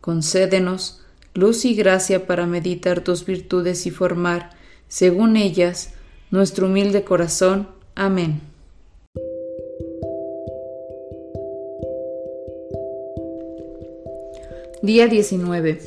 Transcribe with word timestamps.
Concédenos 0.00 1.00
luz 1.34 1.64
y 1.64 1.74
gracia 1.74 2.26
para 2.26 2.46
meditar 2.46 3.02
tus 3.02 3.24
virtudes 3.24 3.86
y 3.86 3.90
formar, 3.90 4.50
según 4.88 5.36
ellas, 5.36 5.90
nuestro 6.30 6.66
humilde 6.66 7.04
corazón. 7.04 7.68
Amén. 7.94 8.40
Día 14.82 15.06
19. 15.06 15.80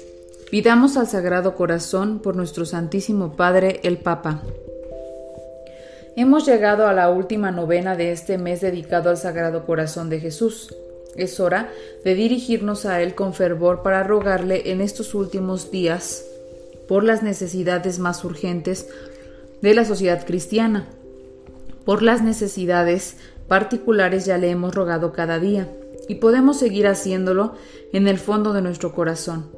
Pidamos 0.52 0.98
al 0.98 1.08
Sagrado 1.08 1.56
Corazón 1.56 2.20
por 2.20 2.36
nuestro 2.36 2.66
Santísimo 2.66 3.36
Padre 3.36 3.80
el 3.84 3.98
Papa. 3.98 4.44
Hemos 6.16 6.46
llegado 6.46 6.88
a 6.88 6.94
la 6.94 7.10
última 7.10 7.50
novena 7.50 7.96
de 7.96 8.12
este 8.12 8.38
mes 8.38 8.62
dedicado 8.62 9.10
al 9.10 9.18
Sagrado 9.18 9.66
Corazón 9.66 10.10
de 10.10 10.20
Jesús. 10.20 10.76
Es 11.16 11.40
hora 11.40 11.70
de 12.04 12.16
dirigirnos 12.16 12.86
a 12.86 13.02
Él 13.02 13.16
con 13.16 13.34
fervor 13.34 13.84
para 13.84 14.04
rogarle 14.04 14.72
en 14.72 14.82
estos 14.82 15.14
últimos 15.14 15.72
días 15.72 16.26
por 16.88 17.04
las 17.04 17.24
necesidades 17.24 18.00
más 18.00 18.24
urgentes 18.24 18.88
de 19.62 19.74
la 19.74 19.86
sociedad 19.86 20.26
cristiana. 20.26 20.88
Por 21.86 22.02
las 22.02 22.22
necesidades 22.22 23.18
particulares 23.48 24.26
ya 24.26 24.38
le 24.38 24.50
hemos 24.50 24.74
rogado 24.74 25.14
cada 25.14 25.40
día 25.40 25.70
y 26.08 26.16
podemos 26.16 26.58
seguir 26.58 26.88
haciéndolo 26.88 27.54
en 27.92 28.08
el 28.08 28.18
fondo 28.18 28.54
de 28.54 28.62
nuestro 28.62 28.94
corazón. 28.94 29.52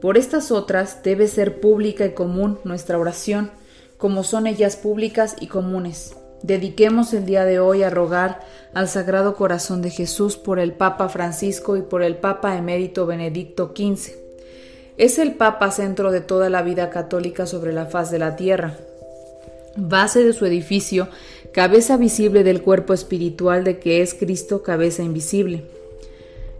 Por 0.00 0.18
estas 0.18 0.50
otras 0.50 1.02
debe 1.02 1.28
ser 1.28 1.60
pública 1.60 2.04
y 2.04 2.12
común 2.12 2.58
nuestra 2.64 2.98
oración, 2.98 3.50
como 3.96 4.24
son 4.24 4.46
ellas 4.46 4.76
públicas 4.76 5.36
y 5.40 5.46
comunes. 5.46 6.16
Dediquemos 6.42 7.14
el 7.14 7.24
día 7.24 7.44
de 7.44 7.60
hoy 7.60 7.84
a 7.84 7.90
rogar 7.90 8.40
al 8.74 8.88
Sagrado 8.88 9.36
Corazón 9.36 9.80
de 9.80 9.90
Jesús 9.90 10.36
por 10.36 10.58
el 10.58 10.72
Papa 10.72 11.08
Francisco 11.08 11.76
y 11.76 11.82
por 11.82 12.02
el 12.02 12.16
Papa 12.16 12.56
emérito 12.56 13.06
Benedicto 13.06 13.72
XV. 13.76 14.12
Es 14.96 15.18
el 15.18 15.34
Papa 15.34 15.70
centro 15.70 16.10
de 16.10 16.20
toda 16.20 16.50
la 16.50 16.62
vida 16.62 16.90
católica 16.90 17.46
sobre 17.46 17.72
la 17.72 17.86
faz 17.86 18.10
de 18.10 18.18
la 18.18 18.34
tierra, 18.34 18.76
base 19.76 20.24
de 20.24 20.32
su 20.32 20.44
edificio, 20.44 21.08
cabeza 21.52 21.96
visible 21.96 22.42
del 22.42 22.62
cuerpo 22.62 22.92
espiritual 22.92 23.62
de 23.62 23.78
que 23.78 24.02
es 24.02 24.12
Cristo 24.12 24.62
cabeza 24.62 25.04
invisible. 25.04 25.62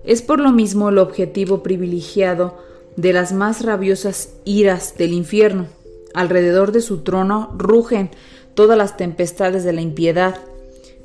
Es 0.05 0.23
por 0.23 0.39
lo 0.39 0.53
mismo 0.53 0.91
el 0.91 0.99
objetivo 0.99 1.65
privilegiado 1.65 2.57
de 2.95 3.13
las 3.13 3.33
más 3.33 3.65
rabiosas 3.65 4.31
iras 4.45 4.97
del 4.97 5.13
infierno. 5.13 5.67
Alrededor 6.15 6.73
de 6.73 6.83
su 6.83 6.99
trono 6.99 7.53
rugen 7.57 8.11
todas 8.55 8.77
las 8.79 8.97
tempestades 8.97 9.65
de 9.65 9.73
la 9.73 9.81
impiedad. 9.81 10.37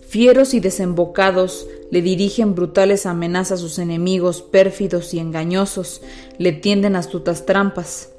Fieros 0.08 0.53
y 0.53 0.59
desembocados 0.59 1.67
le 1.92 2.02
dirigen 2.02 2.56
brutales 2.56 3.06
amenazas 3.06 3.59
a 3.59 3.62
sus 3.62 3.80
enemigos, 3.80 4.42
pérfidos 4.42 5.14
y 5.14 5.20
engañosos, 5.20 6.02
le 6.38 6.52
tienden 6.53 6.95
astutas 6.95 7.45
trampas. 7.45 8.09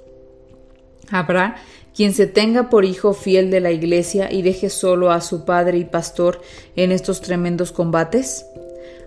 Habrá 1.11 1.57
quien 1.99 2.15
se 2.15 2.27
tenga 2.27 2.71
por 2.71 2.85
hijo 2.85 3.13
fiel 3.13 3.51
de 3.51 3.61
la 3.61 3.73
Iglesia 3.73 4.31
y 4.31 4.43
deje 4.43 4.71
solo 4.71 5.11
a 5.11 5.21
su 5.21 5.45
padre 5.45 5.79
y 5.79 5.85
pastor 5.85 6.41
en 6.77 6.93
estos 6.93 7.21
tremendos 7.21 7.73
combates? 7.73 8.47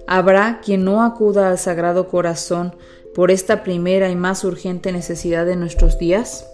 ¿Habrá 0.08 0.60
quien 0.62 0.84
no 0.84 1.04
acuda 1.04 1.50
al 1.50 1.58
Sagrado 1.58 2.10
Corazón 2.10 2.76
por 3.16 3.31
esta 3.31 3.64
primera 3.64 4.10
y 4.10 4.16
más 4.18 4.44
urgente 4.44 4.92
necesidad 4.92 5.46
de 5.46 5.56
nuestros 5.56 6.00
días? 6.00 6.50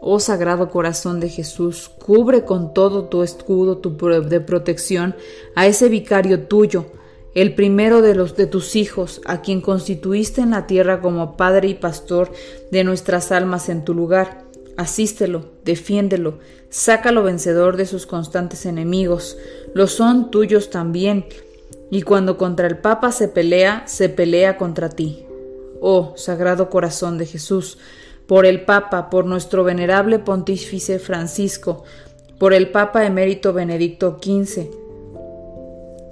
Oh 0.00 0.20
Sagrado 0.20 0.70
Corazón 0.70 1.18
de 1.18 1.28
Jesús, 1.28 1.88
cubre 1.88 2.44
con 2.44 2.72
todo 2.72 3.04
tu 3.04 3.22
escudo 3.22 3.76
de 3.76 4.40
protección 4.40 5.16
a 5.56 5.66
ese 5.66 5.88
vicario 5.88 6.46
tuyo, 6.46 6.86
el 7.34 7.54
primero 7.54 8.00
de 8.00 8.14
los 8.14 8.36
de 8.36 8.46
tus 8.46 8.76
hijos, 8.76 9.20
a 9.24 9.42
quien 9.42 9.60
constituiste 9.60 10.40
en 10.40 10.50
la 10.50 10.66
tierra 10.66 11.00
como 11.00 11.36
Padre 11.36 11.68
y 11.68 11.74
Pastor 11.74 12.30
de 12.70 12.84
nuestras 12.84 13.32
almas 13.32 13.68
en 13.68 13.84
tu 13.84 13.92
lugar. 13.92 14.44
Asístelo, 14.76 15.46
defiéndelo, 15.64 16.38
sácalo 16.70 17.24
vencedor 17.24 17.76
de 17.76 17.86
sus 17.86 18.06
constantes 18.06 18.66
enemigos, 18.66 19.36
los 19.74 19.90
son 19.90 20.30
tuyos 20.30 20.70
también, 20.70 21.26
y 21.90 22.02
cuando 22.02 22.38
contra 22.38 22.68
el 22.68 22.78
Papa 22.78 23.10
se 23.10 23.26
pelea, 23.26 23.82
se 23.88 24.08
pelea 24.08 24.56
contra 24.56 24.88
ti. 24.88 25.24
Oh 25.80 26.14
Sagrado 26.16 26.70
Corazón 26.70 27.18
de 27.18 27.26
Jesús, 27.26 27.78
por 28.28 28.44
el 28.44 28.60
Papa, 28.60 29.08
por 29.08 29.24
nuestro 29.24 29.64
venerable 29.64 30.18
pontífice 30.18 30.98
Francisco, 30.98 31.84
por 32.38 32.52
el 32.52 32.70
Papa 32.70 33.06
emérito 33.06 33.54
Benedicto 33.54 34.20
XV, 34.22 34.68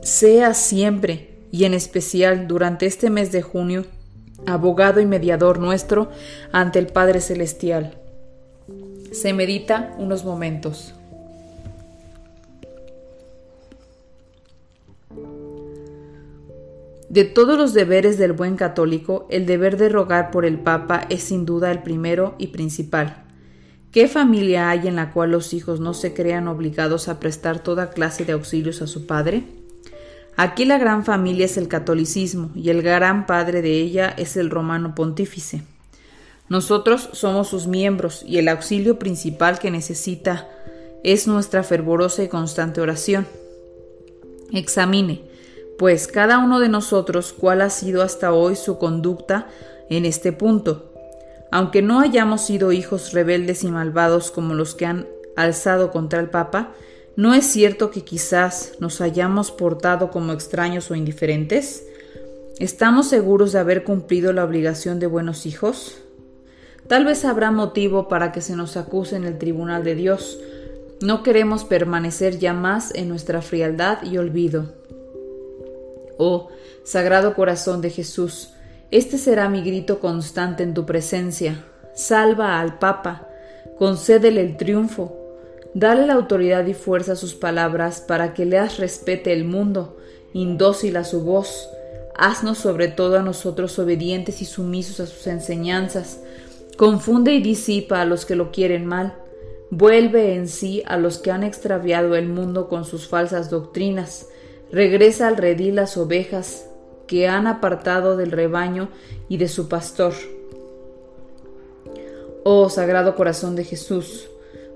sea 0.03 0.55
siempre, 0.55 1.37
y 1.53 1.65
en 1.65 1.75
especial 1.75 2.49
durante 2.49 2.87
este 2.87 3.11
mes 3.11 3.33
de 3.33 3.43
junio, 3.43 3.85
abogado 4.47 5.01
y 5.01 5.07
mediador 5.07 5.59
nuestro 5.59 6.11
ante 6.53 6.79
el 6.79 6.87
Padre 6.87 7.21
Celestial. 7.21 7.99
Se 9.13 9.33
medita 9.33 9.95
unos 9.99 10.25
momentos. 10.25 10.96
De 17.17 17.25
todos 17.25 17.57
los 17.57 17.73
deberes 17.73 18.19
del 18.19 18.35
buen 18.35 18.57
católico, 18.57 19.27
el 19.31 19.47
deber 19.47 19.79
de 19.79 19.89
rogar 19.89 20.31
por 20.31 20.45
el 20.45 20.59
Papa 20.59 21.07
es 21.09 21.23
sin 21.23 21.47
duda 21.47 21.71
el 21.71 21.83
primero 21.83 22.35
y 22.37 22.49
principal. 22.49 23.25
¿Qué 23.91 24.07
familia 24.07 24.69
hay 24.69 24.87
en 24.87 24.97
la 24.97 25.15
cual 25.15 25.31
los 25.31 25.55
hijos 25.55 25.81
no 25.81 25.95
se 25.95 26.13
crean 26.13 26.47
obligados 26.47 27.09
a 27.09 27.19
prestar 27.19 27.61
toda 27.61 27.89
clase 27.89 28.27
de 28.27 28.33
auxilios 28.33 28.83
a 28.83 28.87
su 28.87 29.07
padre? 29.07 29.45
Aquí 30.37 30.67
la 30.67 30.77
gran 30.77 31.07
familia 31.07 31.47
es 31.47 31.57
el 31.57 31.69
catolicismo 31.69 32.51
y 32.55 32.69
el 32.69 32.83
gran 32.83 33.25
padre 33.25 33.63
de 33.63 33.81
ella 33.81 34.13
es 34.19 34.37
el 34.37 34.51
romano 34.51 34.95
pontífice. 34.95 35.63
Nosotros 36.51 37.09
somos 37.15 37.49
sus 37.49 37.67
miembros 37.67 38.25
y 38.27 38.37
el 38.37 38.49
auxilio 38.49 38.99
principal 38.99 39.59
que 39.59 39.71
necesita 39.71 40.51
es 41.03 41.27
nuestra 41.27 41.63
fervorosa 41.63 42.23
y 42.23 42.29
constante 42.29 42.83
oración. 42.83 43.27
Examine, 44.53 45.23
pues 45.79 46.07
cada 46.07 46.39
uno 46.39 46.61
de 46.61 46.69
nosotros 46.69 47.35
cuál 47.39 47.61
ha 47.61 47.71
sido 47.71 48.03
hasta 48.03 48.33
hoy 48.33 48.57
su 48.57 48.79
conducta 48.79 49.47
en 49.91 50.05
este 50.05 50.33
punto. 50.33 50.93
Aunque 51.51 51.83
no 51.83 52.01
hayamos 52.01 52.43
sido 52.43 52.73
hijos 52.73 53.13
rebeldes 53.13 53.63
y 53.65 53.69
malvados 53.69 54.31
como 54.31 54.55
los 54.55 54.75
que 54.75 54.87
han 54.87 55.07
alzado 55.37 55.91
contra 55.91 56.21
el 56.21 56.31
Papa, 56.31 56.73
¿no 57.15 57.35
es 57.35 57.47
cierto 57.47 57.91
que 57.91 58.03
quizás 58.03 58.73
nos 58.81 59.01
hayamos 59.01 59.51
portado 59.51 60.11
como 60.11 60.33
extraños 60.33 60.91
o 60.91 60.95
indiferentes? 60.95 61.85
¿Estamos 62.59 63.09
seguros 63.09 63.53
de 63.53 63.59
haber 63.59 63.85
cumplido 63.85 64.33
la 64.33 64.45
obligación 64.45 64.99
de 64.99 65.07
buenos 65.07 65.47
hijos? 65.47 65.99
Tal 66.89 67.05
vez 67.05 67.25
habrá 67.25 67.51
motivo 67.51 68.09
para 68.09 68.33
que 68.33 68.41
se 68.41 68.57
nos 68.57 68.77
acuse 68.77 69.17
en 69.17 69.25
el 69.25 69.39
tribunal 69.39 69.85
de 69.85 69.95
Dios. 69.95 70.39
No 71.01 71.23
queremos 71.23 71.65
permanecer 71.65 72.39
ya 72.39 72.55
más 72.55 72.95
en 72.95 73.09
nuestra 73.09 73.43
frialdad 73.43 74.03
y 74.05 74.19
olvido. 74.19 74.73
Oh, 76.19 76.49
Sagrado 76.85 77.35
Corazón 77.35 77.81
de 77.81 77.91
Jesús, 77.91 78.51
este 78.91 79.19
será 79.19 79.49
mi 79.49 79.63
grito 79.63 79.99
constante 79.99 80.63
en 80.63 80.73
tu 80.73 80.87
presencia. 80.87 81.65
Salva 81.95 82.61
al 82.61 82.79
Papa, 82.79 83.29
concédele 83.79 84.41
el 84.41 84.57
triunfo, 84.57 85.17
dale 85.75 86.07
la 86.07 86.15
autoridad 86.15 86.65
y 86.67 86.75
fuerza 86.75 87.13
a 87.13 87.17
sus 87.17 87.35
palabras 87.35 88.01
para 88.01 88.33
que 88.33 88.45
leas 88.45 88.79
respete 88.79 89.33
el 89.33 89.45
mundo, 89.45 89.97
indócil 90.33 90.97
a 90.97 91.05
su 91.05 91.23
voz. 91.23 91.69
Haznos 92.17 92.59
sobre 92.59 92.89
todo 92.89 93.19
a 93.19 93.23
nosotros 93.23 93.79
obedientes 93.79 94.41
y 94.41 94.47
sumisos 94.47 95.01
a 95.01 95.07
sus 95.07 95.27
enseñanzas. 95.27 96.21
Confunde 96.79 97.35
y 97.35 97.43
disipa 97.43 98.01
a 98.01 98.07
los 98.07 98.25
que 98.25 98.37
lo 98.37 98.53
quieren 98.53 98.87
mal. 98.87 99.15
Vuelve 99.71 100.35
en 100.35 100.49
sí 100.49 100.83
a 100.87 100.97
los 100.97 101.19
que 101.19 101.31
han 101.31 101.43
extraviado 101.43 102.15
el 102.15 102.29
mundo 102.29 102.69
con 102.69 102.85
sus 102.87 103.07
falsas 103.07 103.51
doctrinas 103.51 104.29
regresa 104.71 105.29
al 105.29 105.37
redil 105.37 105.77
las 105.77 105.97
ovejas 105.97 106.67
que 107.07 107.29
han 107.29 107.47
apartado 107.47 108.17
del 108.17 108.33
rebaño 108.33 108.89
y 109.29 109.37
de 109.37 109.49
su 109.49 109.69
pastor. 109.69 110.13
Oh 112.45 112.69
Sagrado 112.69 113.17
Corazón 113.17 113.57
de 113.57 113.65
Jesús, 113.65 114.29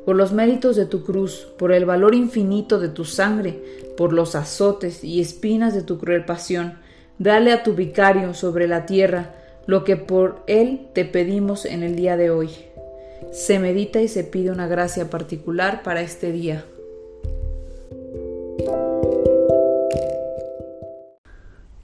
por 0.05 0.17
los 0.17 0.33
méritos 0.33 0.77
de 0.77 0.87
tu 0.87 1.05
cruz, 1.05 1.47
por 1.59 1.73
el 1.73 1.85
valor 1.85 2.15
infinito 2.15 2.79
de 2.79 2.89
tu 2.89 3.05
sangre, 3.05 3.63
por 3.97 4.13
los 4.13 4.35
azotes 4.35 5.05
y 5.05 5.21
espinas 5.21 5.75
de 5.75 5.83
tu 5.83 5.99
cruel 5.99 6.25
pasión, 6.25 6.79
dale 7.19 7.53
a 7.53 7.63
tu 7.63 7.75
vicario 7.75 8.35
sobre 8.35 8.67
la 8.67 8.87
tierra 8.87 9.35
lo 9.67 9.85
que 9.85 9.97
por 9.97 10.43
Él 10.47 10.89
te 10.95 11.05
pedimos 11.05 11.65
en 11.65 11.83
el 11.83 11.95
día 11.95 12.17
de 12.17 12.31
hoy. 12.31 12.51
Se 13.31 13.59
medita 13.59 14.01
y 14.01 14.09
se 14.09 14.25
pide 14.25 14.51
una 14.51 14.67
gracia 14.67 15.11
particular 15.11 15.83
para 15.83 16.01
este 16.01 16.33
día. 16.33 16.65